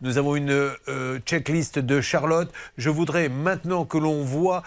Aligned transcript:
Nous 0.00 0.16
avons 0.16 0.36
une 0.36 0.52
euh, 0.86 1.18
checklist 1.26 1.80
de 1.80 2.00
Charlotte. 2.00 2.52
Je 2.76 2.88
voudrais 2.88 3.28
maintenant 3.28 3.84
que 3.84 3.98
l'on 3.98 4.22
voit 4.22 4.62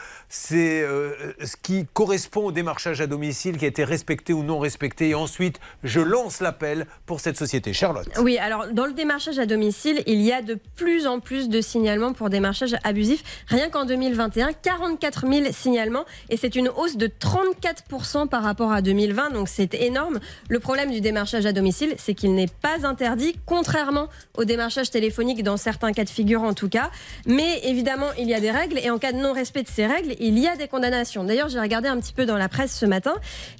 euh, 0.52 1.13
ce 1.42 1.56
qui 1.56 1.88
correspond 1.94 2.47
au 2.47 2.52
démarchage 2.52 3.00
à 3.00 3.08
domicile 3.08 3.58
qui 3.58 3.63
a 3.63 3.70
été 3.70 3.86
respecté 3.86 4.33
ou 4.33 4.44
non 4.44 4.60
respecté. 4.60 5.10
Et 5.10 5.15
ensuite, 5.15 5.62
je 5.86 6.02
lance 6.02 6.42
l'appel 6.42 6.86
pour 7.06 7.22
cette 7.22 7.38
société. 7.38 7.72
Charlotte. 7.72 8.10
Oui, 8.20 8.38
alors 8.40 8.67
dans 8.74 8.86
le 8.86 8.92
démarchage 8.92 9.40
à 9.40 9.46
domicile, 9.46 10.04
il 10.06 10.20
y 10.20 10.33
a 10.33 10.42
de 10.42 10.60
plus 10.76 11.08
en 11.08 11.22
plus 11.22 11.48
de 11.48 11.62
signalements 11.62 12.12
pour 12.12 12.29
démarchage 12.29 12.76
abusif. 12.84 13.24
Rien 13.48 13.70
qu'en 13.70 13.86
2021, 13.86 14.52
44 14.52 15.28
000 15.32 15.54
signalements 15.54 16.04
et 16.30 16.36
c'est 16.36 16.58
une 16.58 16.68
hausse 16.68 16.98
de 16.98 17.08
34% 17.08 18.27
par 18.27 18.44
rapport 18.44 18.73
à 18.73 18.82
2020. 18.82 19.30
Donc 19.30 19.48
c'est 19.48 19.76
énorme. 19.76 20.20
Le 20.50 20.59
problème 20.59 20.91
du 20.91 21.00
démarchage 21.00 21.45
à 21.45 21.54
domicile, 21.54 21.95
c'est 21.98 22.16
qu'il 22.16 22.36
n'est 22.36 22.50
pas 22.62 22.86
interdit, 22.86 23.38
contrairement 23.45 24.09
au 24.36 24.44
démarchage 24.44 24.91
téléphonique 24.91 25.21
dans 25.22 25.58
certains 25.58 25.92
cas 25.94 26.04
de 26.04 26.10
figure 26.10 26.42
en 26.42 26.54
tout 26.54 26.70
cas. 26.70 26.90
Mais 27.26 27.62
évidemment, 27.64 28.08
il 28.18 28.28
y 28.28 28.34
a 28.34 28.40
des 28.40 28.52
règles 28.52 28.80
et 28.80 28.90
en 28.90 28.98
cas 28.98 29.12
de 29.12 29.18
non-respect 29.18 29.64
de 29.64 29.70
ces 29.70 29.86
règles, 29.86 30.16
il 30.20 30.38
y 30.40 30.48
a 30.48 30.56
des 30.56 30.68
condamnations. 30.68 31.24
D'ailleurs, 31.24 31.50
j'ai 31.50 31.60
regardé 31.60 31.88
un 31.88 32.00
petit 32.00 32.14
peu 32.14 32.26
dans 32.26 32.38
la 32.38 32.50
presse 32.50 32.76
ce 32.76 32.86
matin 32.86 33.14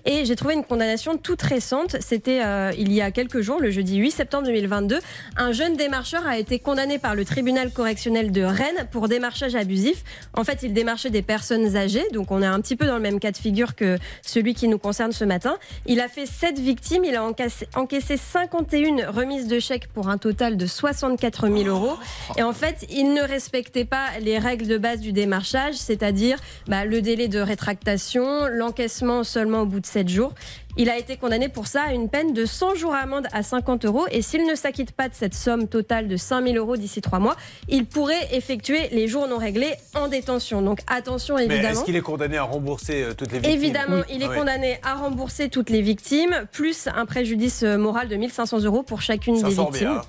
et 0.06 0.26
j'ai 0.26 0.36
trouvé 0.36 0.56
une 0.56 0.64
condamnation 0.64 1.18
toute 1.18 1.42
récente. 1.42 1.98
C'était 2.00 2.44
euh, 2.44 2.72
il 2.78 2.92
y 2.92 3.02
a 3.02 3.12
quelques 3.12 3.42
jours, 3.42 3.60
le 3.60 3.72
jeudi 3.72 3.98
8 3.98 4.12
septembre 4.12 4.48
2022. 4.48 5.00
Un 5.38 5.52
jeune 5.52 5.76
démarcheur 5.76 6.26
a 6.26 6.38
été 6.38 6.60
condamné 6.60 6.98
par 6.98 7.16
le 7.16 7.26
tribunal 7.26 7.72
correctionnel 7.72 8.32
de 8.32 8.42
Rennes 8.42 8.88
pour 8.92 9.08
démarchage 9.08 9.56
abusif. 9.56 10.04
En 10.34 10.44
fait, 10.44 10.60
il 10.64 10.74
démarchait 10.74 11.10
des 11.10 11.22
personnes 11.22 11.76
âgées, 11.76 12.06
donc 12.12 12.32
on 12.32 12.42
est 12.42 12.48
un 12.48 12.60
petit 12.62 12.76
peu 12.76 12.86
dans 12.86 12.96
le 12.96 13.02
même 13.02 13.20
cas 13.20 13.32
de 13.32 13.38
figure 13.38 13.76
que 13.76 13.98
celui 14.22 14.54
qui 14.54 14.68
nous 14.68 14.80
concerne 14.80 15.12
ce 15.12 15.26
matin. 15.26 15.58
Il 15.86 16.00
a 16.00 16.08
fait 16.08 16.26
7 16.26 16.60
victimes, 16.60 17.04
il 17.04 17.16
a 17.16 17.24
encaissé, 17.24 17.68
encaissé 17.76 18.18
51 18.18 19.12
remises 19.12 19.48
de 19.48 19.60
chèques 19.60 19.88
pour 19.88 20.10
un 20.10 20.18
total 20.18 20.58
de 20.58 20.66
64 20.66 21.48
000 21.56 21.68
euros. 21.68 21.98
Et 22.38 22.44
en 22.44 22.54
fait, 22.54 22.86
il 22.90 23.14
ne 23.14 23.22
respectait 23.22 23.86
pas 23.86 24.06
les 24.20 24.40
règles 24.40 24.68
de 24.68 24.78
base 24.78 25.00
du 25.00 25.12
démarchage, 25.12 25.76
c'est-à-dire 25.76 26.38
bah, 26.68 26.86
le 26.86 27.02
délai 27.02 27.28
de 27.28 27.40
rétractation, 27.40 28.48
l'encaissement 28.48 29.24
seulement 29.24 29.62
au 29.62 29.66
bout 29.66 29.80
de 29.80 29.86
7 29.86 30.10
jours. 30.10 30.34
Il 30.78 30.90
a 30.90 30.98
été 30.98 31.18
condamné 31.18 31.50
pour 31.50 31.68
ça 31.68 31.84
à 31.84 31.94
une 31.94 32.10
peine 32.10 32.34
de 32.34 32.46
100 32.46 32.76
jours 32.76 32.94
amende 32.94 33.28
à 33.34 33.44
50 33.44 33.86
euros. 33.86 34.06
Et 34.12 34.22
s'il 34.22 34.46
ne 34.46 34.56
s'acquitte 34.56 34.92
pas 34.92 35.10
de 35.10 35.14
cette 35.14 35.34
somme 35.34 35.68
totale 35.68 36.08
de 36.08 36.18
5 36.18 36.46
000 36.46 36.56
euros 36.56 36.78
d'ici 36.78 37.02
3 37.02 37.20
mois, 37.20 37.36
il 37.68 37.86
pourrait 37.86 38.30
effectuer 38.32 38.90
les 38.92 39.08
jours 39.08 39.28
non 39.28 39.38
réglés 39.38 39.74
en 39.96 40.08
détention. 40.08 40.62
Donc 40.62 40.80
attention 40.88 41.38
évidemment. 41.38 41.70
est-ce 41.70 41.84
qu'il 41.84 41.96
est 41.96 42.02
condamné 42.02 42.38
à 42.38 42.44
rembourser 42.44 43.04
euh, 43.04 43.14
toutes 43.14 43.32
les 43.32 43.40
victimes 43.40 43.54
Évidemment, 43.54 44.04
il 44.10 44.22
est 44.22 44.30
ah 44.30 44.36
condamné 44.36 44.80
à 44.84 44.96
rembourser 44.96 45.50
toutes 45.50 45.70
les 45.70 45.82
victimes, 45.82 46.48
plus 46.52 46.88
un 46.88 47.06
préjudice 47.06 47.64
euh, 47.64 47.78
moral 47.78 48.08
de 48.08 48.16
1500 48.16 48.62
euros 48.62 48.84
pour 48.84 49.02
chacune 49.02 49.42
des 49.42 49.50
victimes. 49.50 50.02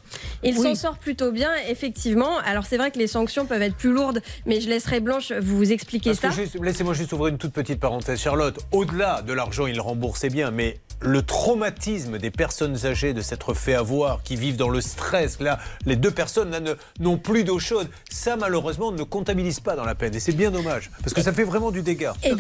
Il 0.45 0.57
s'en 0.57 0.75
sort 0.75 0.99
plutôt 0.99 1.33
bien, 1.33 1.51
effectivement. 1.69 2.39
Alors 2.45 2.67
c'est 2.67 2.77
vrai 2.77 2.91
que 2.91 2.99
les 2.99 3.07
sanctions 3.07 3.47
peuvent 3.47 3.63
être 3.63 3.77
plus 3.77 3.93
lourdes, 3.93 4.23
mais 4.47 4.61
je 4.61 4.69
laisserai 4.69 5.01
Blanche 5.01 5.33
vous 5.33 5.73
expliquer 5.73 6.15
ça. 6.15 6.29
Laissez-moi 6.61 6.95
juste 6.95 7.13
ouvrir 7.13 7.29
une 7.29 7.39
toute 7.39 7.53
petite 7.53 7.81
parenthèse, 7.81 8.21
Charlotte. 8.21 8.59
Au-delà 8.71 9.23
de 9.23 9.33
l'argent, 9.33 9.67
il 9.67 9.81
remboursait 9.81 10.29
bien 10.29 10.52
mais 10.53 10.79
le 11.05 11.23
traumatisme 11.23 12.19
des 12.19 12.31
personnes 12.31 12.87
âgées 12.87 13.13
de 13.13 13.21
s'être 13.21 13.55
fait 13.55 13.75
avoir, 13.75 14.23
qui 14.23 14.37
vivent 14.37 14.57
dans 14.57 14.69
le 14.69 14.81
stress, 14.81 15.41
là, 15.41 15.59
les 15.85 15.97
deux 15.97 16.11
personnes 16.11 16.77
n'ont 17.01 17.19
plus 17.19 17.45
d'eau 17.45 17.59
chaude, 17.59 17.89
ça 18.11 18.37
malheureusement 18.37 18.93
ne 18.93 19.03
comptabilise 19.03 19.61
pas 19.61 19.75
dans 19.75 19.85
la 19.85 19.95
peine. 19.95 20.15
Et 20.15 20.21
c'est 20.21 20.33
bien 20.33 20.51
dommage, 20.51 20.91
parce 21.03 21.13
que 21.13 21.23
ça 21.23 21.33
fait 21.33 21.45
vraiment 21.45 21.71
du 21.71 21.83
dégât. 21.83 22.15
Et 22.23 22.35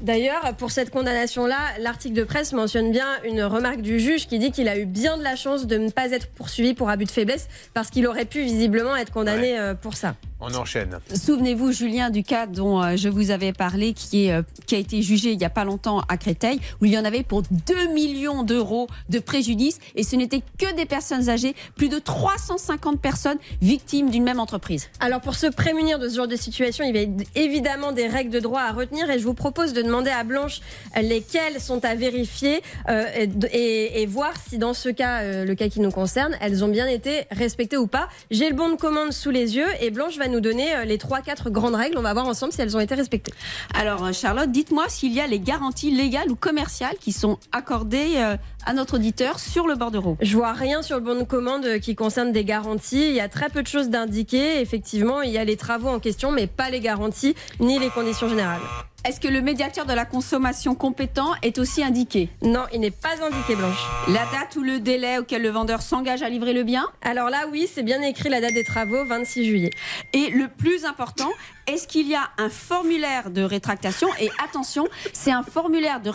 d'ailleurs, 0.00 0.54
pour 0.56 0.70
cette 0.70 0.90
condamnation-là, 0.90 1.58
l'article 1.80 2.14
de 2.14 2.24
presse 2.24 2.52
mentionne 2.52 2.92
bien 2.92 3.08
une 3.24 3.42
remarque 3.42 3.80
du 3.80 3.98
juge 3.98 4.26
qui 4.26 4.38
dit 4.38 4.52
qu'il 4.52 4.68
a 4.68 4.78
eu 4.78 4.86
bien 4.86 5.16
de 5.16 5.22
la 5.22 5.36
chance 5.36 5.66
de 5.66 5.76
ne 5.76 5.90
pas 5.90 6.10
être 6.12 6.28
poursuivi 6.28 6.74
pour 6.74 6.88
abus 6.90 7.06
de 7.06 7.10
faiblesse, 7.10 7.48
parce 7.72 7.90
qu'il 7.90 8.06
aurait 8.06 8.26
pu 8.26 8.42
visiblement 8.42 8.96
être 8.96 9.12
condamné 9.12 9.58
euh, 9.58 9.74
pour 9.74 9.94
ça. 9.94 10.14
On 10.40 10.52
enchaîne. 10.54 10.98
Souvenez-vous, 11.14 11.72
Julien, 11.72 12.10
du 12.10 12.24
cas 12.24 12.46
dont 12.46 12.82
euh, 12.82 12.96
je 12.96 13.08
vous 13.08 13.30
avais 13.30 13.52
parlé, 13.52 13.92
qui, 13.92 14.26
est, 14.26 14.32
euh, 14.32 14.42
qui 14.66 14.74
a 14.74 14.78
été 14.78 15.00
jugé 15.00 15.30
il 15.30 15.38
n'y 15.38 15.44
a 15.44 15.50
pas 15.50 15.64
longtemps 15.64 16.00
à 16.08 16.16
Créteil, 16.16 16.60
où 16.80 16.86
il 16.86 16.92
y 16.92 16.98
en 16.98 17.04
avait 17.04 17.22
pour 17.22 17.42
2 17.42 17.92
millions 17.94 18.42
d'euros 18.42 18.88
de 19.08 19.20
préjudice. 19.20 19.78
Et 19.94 20.02
ce 20.02 20.16
n'était 20.16 20.42
que 20.58 20.74
des 20.74 20.86
personnes 20.86 21.28
âgées, 21.28 21.54
plus 21.76 21.88
de 21.88 22.00
350 22.00 23.00
personnes 23.00 23.38
victimes 23.62 24.10
d'une 24.10 24.24
même 24.24 24.40
entreprise. 24.40 24.88
Alors, 24.98 25.20
pour 25.20 25.36
se 25.36 25.46
prémunir 25.46 26.00
de 26.00 26.08
ce 26.08 26.16
genre 26.16 26.28
de 26.28 26.36
situation, 26.36 26.84
il 26.84 26.96
y 26.96 26.98
a 26.98 27.40
évidemment 27.40 27.92
des 27.92 28.08
règles 28.08 28.30
de 28.30 28.40
droit 28.40 28.62
à 28.62 28.72
retenir. 28.72 29.08
Et 29.10 29.20
je 29.20 29.24
vous 29.24 29.34
propose 29.34 29.72
de 29.72 29.82
demander 29.82 30.10
à 30.10 30.24
Blanche 30.24 30.60
lesquelles 31.00 31.60
sont 31.60 31.84
à 31.84 31.94
vérifier 31.94 32.60
euh, 32.88 33.06
et, 33.52 34.04
voir 34.06 34.32
si, 34.48 34.58
dans 34.58 34.74
ce 34.74 34.88
cas, 34.88 35.44
le 35.44 35.54
cas 35.54 35.68
qui 35.68 35.80
nous 35.80 35.90
concerne, 35.90 36.36
elles 36.40 36.64
ont 36.64 36.68
bien 36.68 36.86
été 36.86 37.24
respectées 37.30 37.76
ou 37.76 37.86
pas. 37.86 38.08
J'ai 38.30 38.48
le 38.48 38.54
bon 38.54 38.70
de 38.70 38.76
commande 38.76 39.12
sous 39.12 39.30
les 39.30 39.56
yeux 39.56 39.68
et 39.80 39.90
Blanche 39.90 40.18
va 40.18 40.23
nous 40.28 40.40
donner 40.40 40.74
euh, 40.74 40.84
les 40.84 40.98
3-4 40.98 41.50
grandes 41.50 41.74
règles. 41.74 41.98
On 41.98 42.02
va 42.02 42.12
voir 42.12 42.26
ensemble 42.26 42.52
si 42.52 42.60
elles 42.60 42.76
ont 42.76 42.80
été 42.80 42.94
respectées. 42.94 43.32
Alors, 43.74 44.04
euh, 44.04 44.12
Charlotte, 44.12 44.50
dites-moi 44.50 44.84
s'il 44.88 45.12
y 45.12 45.20
a 45.20 45.26
les 45.26 45.40
garanties 45.40 45.90
légales 45.90 46.30
ou 46.30 46.36
commerciales 46.36 46.96
qui 47.00 47.12
sont 47.12 47.38
accordées 47.52 48.14
euh, 48.16 48.36
à 48.66 48.72
notre 48.72 48.94
auditeur 48.94 49.38
sur 49.38 49.66
le 49.66 49.74
bordereau. 49.74 50.16
Je 50.20 50.36
vois 50.36 50.52
rien 50.52 50.82
sur 50.82 50.96
le 50.96 51.02
bon 51.02 51.18
de 51.18 51.24
commande 51.24 51.78
qui 51.80 51.94
concerne 51.94 52.32
des 52.32 52.44
garanties. 52.44 53.08
Il 53.08 53.14
y 53.14 53.20
a 53.20 53.28
très 53.28 53.48
peu 53.48 53.62
de 53.62 53.68
choses 53.68 53.90
d'indiquer. 53.90 54.60
Effectivement, 54.60 55.22
il 55.22 55.30
y 55.30 55.38
a 55.38 55.44
les 55.44 55.56
travaux 55.56 55.88
en 55.88 56.00
question, 56.00 56.30
mais 56.30 56.46
pas 56.46 56.70
les 56.70 56.80
garanties 56.80 57.34
ni 57.60 57.78
les 57.78 57.90
conditions 57.90 58.28
générales. 58.28 58.62
Est-ce 59.06 59.20
que 59.20 59.28
le 59.28 59.42
médiateur 59.42 59.84
de 59.84 59.92
la 59.92 60.06
consommation 60.06 60.74
compétent 60.74 61.32
est 61.42 61.58
aussi 61.58 61.84
indiqué 61.84 62.30
Non, 62.40 62.64
il 62.72 62.80
n'est 62.80 62.90
pas 62.90 63.22
indiqué, 63.22 63.54
Blanche. 63.54 63.86
La 64.08 64.24
date 64.32 64.56
ou 64.56 64.62
le 64.62 64.80
délai 64.80 65.18
auquel 65.18 65.42
le 65.42 65.50
vendeur 65.50 65.82
s'engage 65.82 66.22
à 66.22 66.30
livrer 66.30 66.54
le 66.54 66.62
bien 66.62 66.86
Alors 67.02 67.28
là, 67.28 67.44
oui, 67.52 67.68
c'est 67.70 67.82
bien 67.82 68.00
écrit 68.00 68.30
la 68.30 68.40
date 68.40 68.54
des 68.54 68.64
travaux, 68.64 69.04
26 69.04 69.44
juillet. 69.44 69.70
Et 70.14 70.30
le 70.30 70.48
plus 70.48 70.86
important, 70.86 71.28
est-ce 71.66 71.86
qu'il 71.86 72.08
y 72.08 72.14
a 72.14 72.30
un 72.38 72.48
formulaire 72.48 73.30
de 73.30 73.42
rétractation 73.42 74.08
Et 74.20 74.30
attention, 74.42 74.86
c'est 75.12 75.32
un 75.32 75.42
formulaire 75.42 76.00
de, 76.00 76.10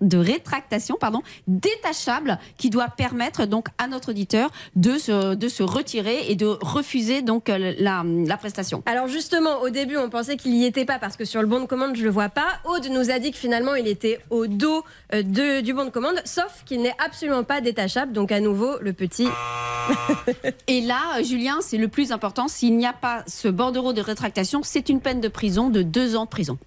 de 0.00 0.16
rétractation 0.16 0.96
pardon, 0.98 1.22
détachable 1.46 2.38
qui 2.56 2.70
doit 2.70 2.88
permettre 2.88 3.46
donc 3.46 3.68
à 3.78 3.86
notre 3.88 4.10
auditeur 4.10 4.50
de 4.76 4.98
se, 4.98 5.34
de 5.34 5.48
se 5.48 5.62
retirer 5.62 6.30
et 6.30 6.36
de 6.36 6.46
refuser 6.46 7.22
donc 7.22 7.48
la, 7.48 8.02
la 8.04 8.36
prestation. 8.36 8.82
Alors 8.86 9.08
justement, 9.08 9.60
au 9.62 9.70
début, 9.70 9.96
on 9.96 10.10
pensait 10.10 10.36
qu'il 10.36 10.52
n'y 10.52 10.64
était 10.64 10.84
pas 10.84 10.98
parce 10.98 11.16
que 11.16 11.24
sur 11.24 11.40
le 11.40 11.46
bon 11.46 11.60
de 11.60 11.66
commande, 11.66 11.96
je 11.96 12.04
le 12.04 12.10
vois 12.10 12.28
pas. 12.28 12.60
Aude 12.64 12.86
nous 12.90 13.10
a 13.10 13.18
dit 13.18 13.30
que 13.30 13.38
finalement, 13.38 13.74
il 13.74 13.86
était 13.86 14.20
au 14.30 14.46
dos 14.46 14.84
euh, 15.12 15.22
de, 15.22 15.60
du 15.60 15.74
bon 15.74 15.84
de 15.84 15.90
commande, 15.90 16.20
sauf 16.24 16.62
qu'il 16.66 16.82
n'est 16.82 16.94
absolument 17.04 17.44
pas 17.44 17.60
détachable. 17.60 18.12
Donc 18.12 18.32
à 18.32 18.40
nouveau, 18.40 18.78
le 18.80 18.92
petit. 18.92 19.28
et 20.66 20.80
là, 20.80 21.22
Julien, 21.22 21.58
c'est 21.60 21.78
le 21.78 21.88
plus 21.88 22.12
important. 22.12 22.48
S'il 22.48 22.76
n'y 22.76 22.86
a 22.86 22.92
pas 22.92 23.22
ce 23.26 23.48
bordereau 23.48 23.92
de 23.92 24.00
rétractation, 24.00 24.62
c'est 24.74 24.88
une 24.88 25.00
peine 25.00 25.20
de 25.20 25.28
prison 25.28 25.70
de 25.70 25.82
deux 25.82 26.16
ans 26.16 26.24
de 26.24 26.28
prison. 26.28 26.58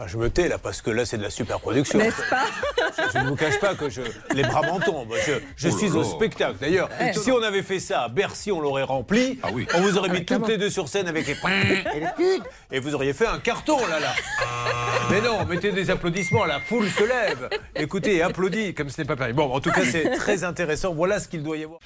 Ah, 0.00 0.08
je 0.08 0.16
me 0.16 0.28
tais 0.28 0.48
là 0.48 0.58
parce 0.58 0.82
que 0.82 0.90
là 0.90 1.06
c'est 1.06 1.18
de 1.18 1.22
la 1.22 1.30
super 1.30 1.60
production. 1.60 2.00
N'est-ce 2.00 2.28
pas 2.28 2.46
je, 3.14 3.18
ne 3.18 3.28
vous 3.28 3.36
cache 3.36 3.60
pas 3.60 3.76
que 3.76 3.88
je, 3.88 4.00
les 4.34 4.42
bras 4.42 4.62
m'en 4.62 4.80
tombent. 4.80 5.14
Je, 5.56 5.68
suis 5.68 5.92
au 5.92 6.02
spectacle. 6.02 6.56
D'ailleurs, 6.60 6.88
si 7.12 7.30
on 7.30 7.40
avait 7.40 7.62
fait 7.62 7.78
ça 7.78 8.02
à 8.02 8.08
Bercy, 8.08 8.50
on 8.50 8.60
l'aurait 8.60 8.82
rempli. 8.82 9.38
Ah 9.44 9.50
oui. 9.52 9.68
On 9.72 9.80
vous 9.82 9.96
aurait 9.96 10.08
mis 10.08 10.24
toutes 10.24 10.48
les 10.48 10.58
deux 10.58 10.68
sur 10.68 10.88
scène 10.88 11.06
avec 11.06 11.28
les 11.28 11.34
et, 11.34 12.40
et 12.76 12.80
vous 12.80 12.96
auriez 12.96 13.12
fait 13.12 13.28
un 13.28 13.38
carton 13.38 13.78
là 13.86 14.00
là. 14.00 14.12
Mais 15.08 15.20
non, 15.20 15.44
mettez 15.44 15.70
des 15.70 15.90
applaudissements, 15.90 16.44
la 16.44 16.58
foule 16.58 16.88
se 16.88 17.04
lève. 17.04 17.50
Écoutez, 17.76 18.20
applaudit 18.20 18.74
comme 18.74 18.90
ce 18.90 19.00
n'est 19.00 19.06
pas 19.06 19.14
pareil. 19.14 19.32
Bon, 19.32 19.52
en 19.52 19.60
tout 19.60 19.70
cas, 19.70 19.84
c'est 19.84 20.10
très 20.16 20.42
intéressant. 20.42 20.92
Voilà 20.92 21.20
ce 21.20 21.28
qu'il 21.28 21.44
doit 21.44 21.56
y 21.56 21.62
avoir. 21.62 21.78